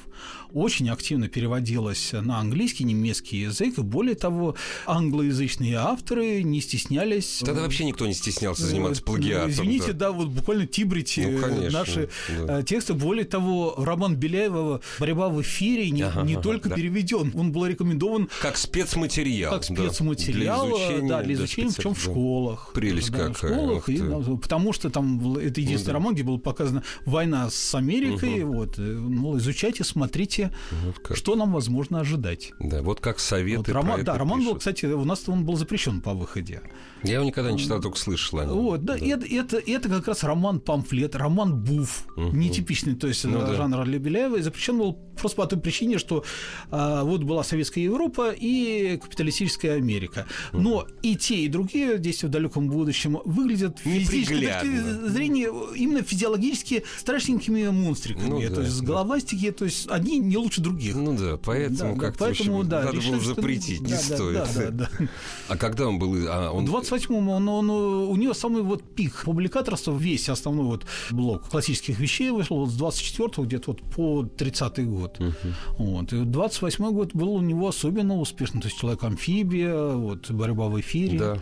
[0.54, 3.78] очень активно переводилась на английский, немецкий язык.
[3.78, 7.42] И более того, англоязычные авторы не стеснялись...
[7.46, 9.50] Тогда вообще никто не стеснялся заниматься плагиатом.
[9.50, 12.10] Извините, да, да вот буквально тибрите ну, конечно, наши
[12.46, 12.60] да.
[12.60, 12.94] Э, тексты.
[12.94, 16.76] Более того, роман Беляева «Борьба в эфире» не, ага, не ага, только да.
[16.76, 18.30] переведен, он был рекомендован...
[18.42, 19.54] Как спецматериал.
[19.54, 22.72] Как спецматериал, да, для изучения, да, для изучения, причем в школах.
[22.74, 23.34] Прелесть да, какая.
[23.34, 23.98] В школах, и,
[24.42, 25.94] потому что там это единственный ну, да.
[25.94, 28.44] роман, где была показана война с Америкой.
[28.44, 28.54] Угу.
[28.54, 30.52] Вот, ну, изучайте, смотрите,
[30.84, 32.52] вот что нам возможно ожидать.
[32.60, 33.58] Да, вот как советы.
[33.58, 34.54] Вот, роман, да, роман пишут.
[34.54, 36.62] был, кстати, у нас он был запрещен по выходе.
[37.04, 38.40] Я его никогда не читал, только слышал.
[38.46, 39.06] Вот, да, да.
[39.06, 42.36] Это, это, это как раз роман-памфлет, роман буф, угу.
[42.36, 43.98] нетипичный, то есть ну, жанр да.
[43.98, 46.24] Беляева, и запрещен был просто по той причине, что
[46.72, 50.26] а, вот была Советская Европа и капиталистическая Америка.
[50.54, 56.84] Но и те, и другие действия в далеком будущем выглядят физически точки зрения именно физиологически
[57.00, 58.30] страшненькими монстриками.
[58.30, 58.86] Ну, да, то есть да.
[58.86, 60.96] головастики, то есть они не лучше других.
[60.96, 63.86] Ну да, поэтому да, как-то поэтому, да, надо решили, было запретить, что...
[63.86, 64.34] не да, стоит.
[64.34, 65.08] Да, да, да.
[65.48, 66.16] А когда он был?
[66.28, 66.66] А он...
[66.66, 72.00] В 28-м он, он, у него самый вот пик публикаторства, весь основной вот блок классических
[72.00, 75.20] вещей вышел вот с 24-го где-то вот по 30-й год.
[75.20, 75.34] Угу.
[75.78, 76.14] Вот.
[76.14, 78.62] И 28-й год был у него особенно успешный.
[78.62, 81.20] То есть «Человек-амфибия», вот, «Борьба в эфире».
[81.20, 81.38] Да.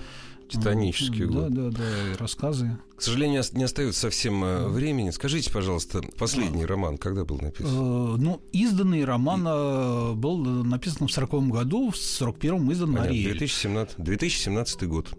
[0.47, 1.35] Титанический вот.
[1.35, 1.53] год.
[1.53, 2.77] Да, да, да, и рассказы.
[2.95, 5.09] К сожалению, не остается совсем э, времени.
[5.09, 7.67] Скажите, пожалуйста, последний а, роман когда был написан?
[7.67, 13.37] Э, ну, изданный роман э, был написан в 40 году, в 41-м издан Понятно, Ариэль.
[13.37, 15.09] 2017, 2017 год.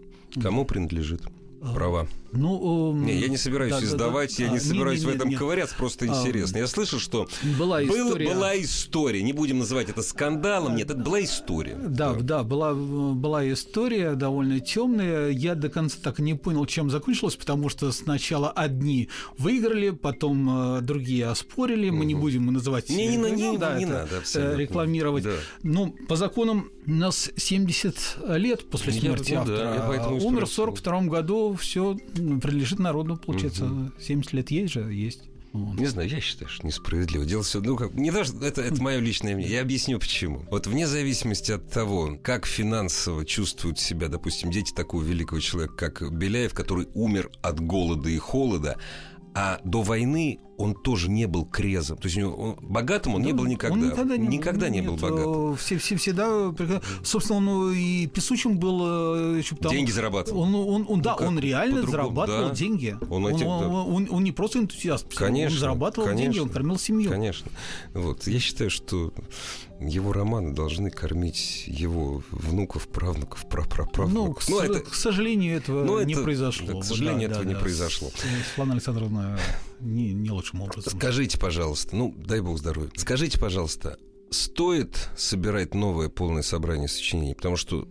[0.41, 1.21] Кому принадлежит?
[1.73, 2.07] Права.
[2.37, 4.43] Ну, не, я не собираюсь да, издавать, да, да.
[4.43, 6.57] я не а, собираюсь не, не, в этом не, ковыряться, просто а, интересно.
[6.57, 7.27] Я слышал, что
[7.57, 8.27] была история.
[8.27, 11.75] Был, была история, не будем называть это скандалом, нет, это была история.
[11.75, 15.29] Да, да, да была, была история довольно темная.
[15.29, 20.81] Я до конца так не понял, чем закончилось, потому что сначала одни выиграли, потом э,
[20.81, 21.89] другие оспорили.
[21.89, 22.05] Мы угу.
[22.05, 22.89] не будем называть...
[22.89, 24.57] Не, не, не, да, не надо э, абсолютно.
[24.57, 25.23] рекламировать.
[25.23, 25.35] Да.
[25.63, 29.97] Ну, по законам у нас 70 лет после смерти я, автора.
[29.97, 31.97] Да, Умер в 42 году, все
[32.39, 33.65] принадлежит народу, получается.
[33.65, 33.91] Угу.
[33.99, 35.21] 70 лет есть же, есть.
[35.53, 35.79] Вот.
[35.79, 37.25] Не знаю, я считаю, что несправедливо.
[37.25, 39.55] Дело все, ну как, не то, что это, это мое личное мнение.
[39.55, 40.45] Я объясню почему.
[40.51, 46.13] Вот вне зависимости от того, как финансово чувствуют себя, допустим, дети такого великого человека, как
[46.13, 48.77] Беляев, который умер от голода и холода,
[49.33, 51.97] а до войны он тоже не был крезом.
[51.97, 53.75] То есть он, богатым он да, не был никогда.
[53.75, 55.55] Он никогда не, никогда не нет, был богатым.
[55.55, 56.53] Все, все, всегда...
[57.03, 59.35] Собственно, он и песучим был...
[59.35, 60.41] Еще там, деньги зарабатывал.
[60.41, 62.55] Он, он, он, да, ну, он реально зарабатывал да.
[62.55, 62.97] деньги.
[63.09, 63.67] Он, этим, он, да.
[63.67, 65.13] он, он, он не просто энтузиаст.
[65.15, 67.11] Конечно, он зарабатывал конечно, деньги, он кормил семью.
[67.11, 67.51] Конечно.
[67.93, 68.25] Вот.
[68.25, 69.13] Я считаю, что
[69.79, 74.49] его романы должны кормить его внуков, правнуков, прапраправнуков.
[74.49, 76.79] Ну, к, ну, это, к сожалению, этого ну, не это, произошло.
[76.79, 77.59] К сожалению, да, этого да, не да.
[77.59, 78.09] произошло.
[78.15, 79.39] Светлана Александровна
[79.79, 80.93] не, не лучшим образом.
[80.97, 82.91] Скажите, пожалуйста, ну, дай бог здоровья.
[82.95, 83.97] Скажите, пожалуйста,
[84.29, 87.35] стоит собирать новое полное собрание сочинений?
[87.35, 87.87] Потому что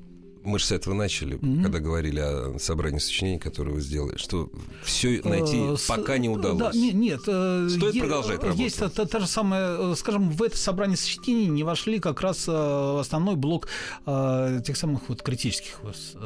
[0.46, 1.62] мы же с этого начали, mm-hmm.
[1.62, 4.50] когда говорили о собрании сочинений, которые вы сделали, что
[4.84, 6.58] все найти э, пока не удалось.
[6.58, 7.20] Да, нет, нет.
[7.26, 8.62] Э, Стоит е- продолжать работу.
[8.62, 12.48] Есть та, та, же самая, э, скажем, в это собрание сочинений не вошли как раз
[12.48, 13.68] основной блок
[14.04, 15.80] тех самых вот критических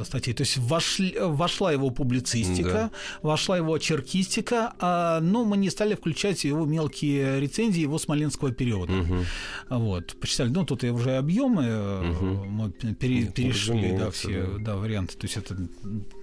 [0.05, 0.35] статей.
[0.35, 2.91] То есть вошли, вошла его публицистика, да.
[3.23, 8.93] вошла его черкистика, а, но мы не стали включать его мелкие рецензии его смоленского периода.
[8.93, 9.15] Угу.
[9.71, 12.45] Вот, почитали, ну тут уже объемы угу.
[12.45, 14.59] мы пере, ну, перешли, да, все да.
[14.59, 15.17] Да, варианты.
[15.17, 15.57] То есть это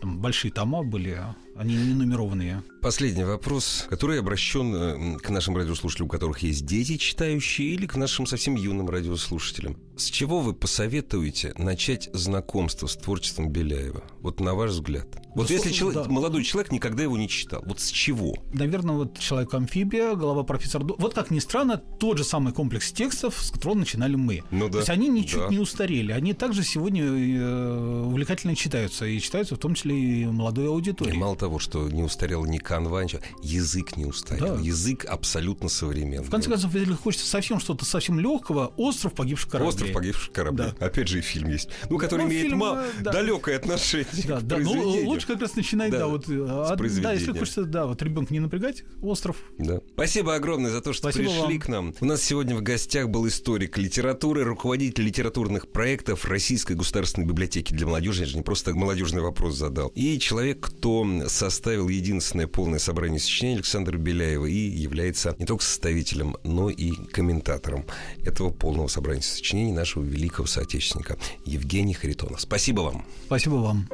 [0.01, 1.19] там, большие тома были,
[1.57, 2.63] они не нумерованные.
[2.81, 7.95] Последний вопрос, который обращен э, к нашим радиослушателям, у которых есть дети читающие, или к
[7.95, 9.77] нашим совсем юным радиослушателям.
[9.97, 14.03] С чего вы посоветуете начать знакомство с творчеством Беляева?
[14.19, 15.07] Вот на ваш взгляд.
[15.33, 16.09] Вот да, если человек, да.
[16.09, 18.35] молодой человек никогда его не читал, вот с чего?
[18.53, 23.51] Наверное, вот «Человек-амфибия», «Голова профессора...» Вот как ни странно, тот же самый комплекс текстов, с
[23.51, 24.43] которого начинали мы.
[24.51, 24.73] Ну, да.
[24.73, 25.47] То есть они ничуть да.
[25.49, 26.11] не устарели.
[26.11, 29.05] Они также сегодня э, увлекательно читаются.
[29.05, 31.13] И читаются в том числе и молодой аудитории.
[31.13, 34.55] И мало того, что не устарел ни канва, ничего, язык не устарел.
[34.55, 34.61] Да.
[34.61, 36.25] Язык абсолютно современный.
[36.25, 39.69] В конце концов, если хочется совсем что-то совсем легкого, «Остров погибших кораблей».
[39.69, 40.67] «Остров погибших кораблей».
[40.79, 40.85] Да.
[40.85, 41.69] Опять же и фильм есть.
[41.89, 43.11] Ну, который ну, имеет фильм, ма- да.
[43.11, 44.57] далекое отношение да, к да.
[44.57, 46.25] Ну, лучше как раз начинать, да, да вот.
[46.27, 49.37] А, да, если хочется, да, вот ребенка не напрягать, «Остров».
[49.57, 49.79] Да.
[49.93, 51.59] Спасибо огромное за то, что Спасибо пришли вам.
[51.59, 51.93] к нам.
[51.99, 57.85] У нас сегодня в гостях был историк литературы, руководитель литературных проектов Российской государственной библиотеки для
[57.85, 58.21] молодежи.
[58.21, 59.91] Я же не просто молодежный вопрос задал.
[59.95, 61.07] И человек, кто
[61.37, 67.85] составил единственное полное собрание сочинений Александра Беляева и является не только составителем, но и комментатором
[68.23, 72.37] этого полного собрания сочинений нашего великого соотечественника Евгения Харитона.
[72.37, 73.05] Спасибо вам.
[73.27, 73.87] Спасибо вам.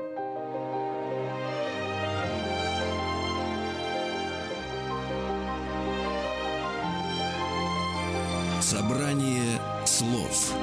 [8.61, 10.53] Собрание слов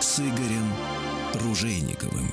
[0.00, 0.72] с Игорем
[1.34, 2.32] Ружейниковым.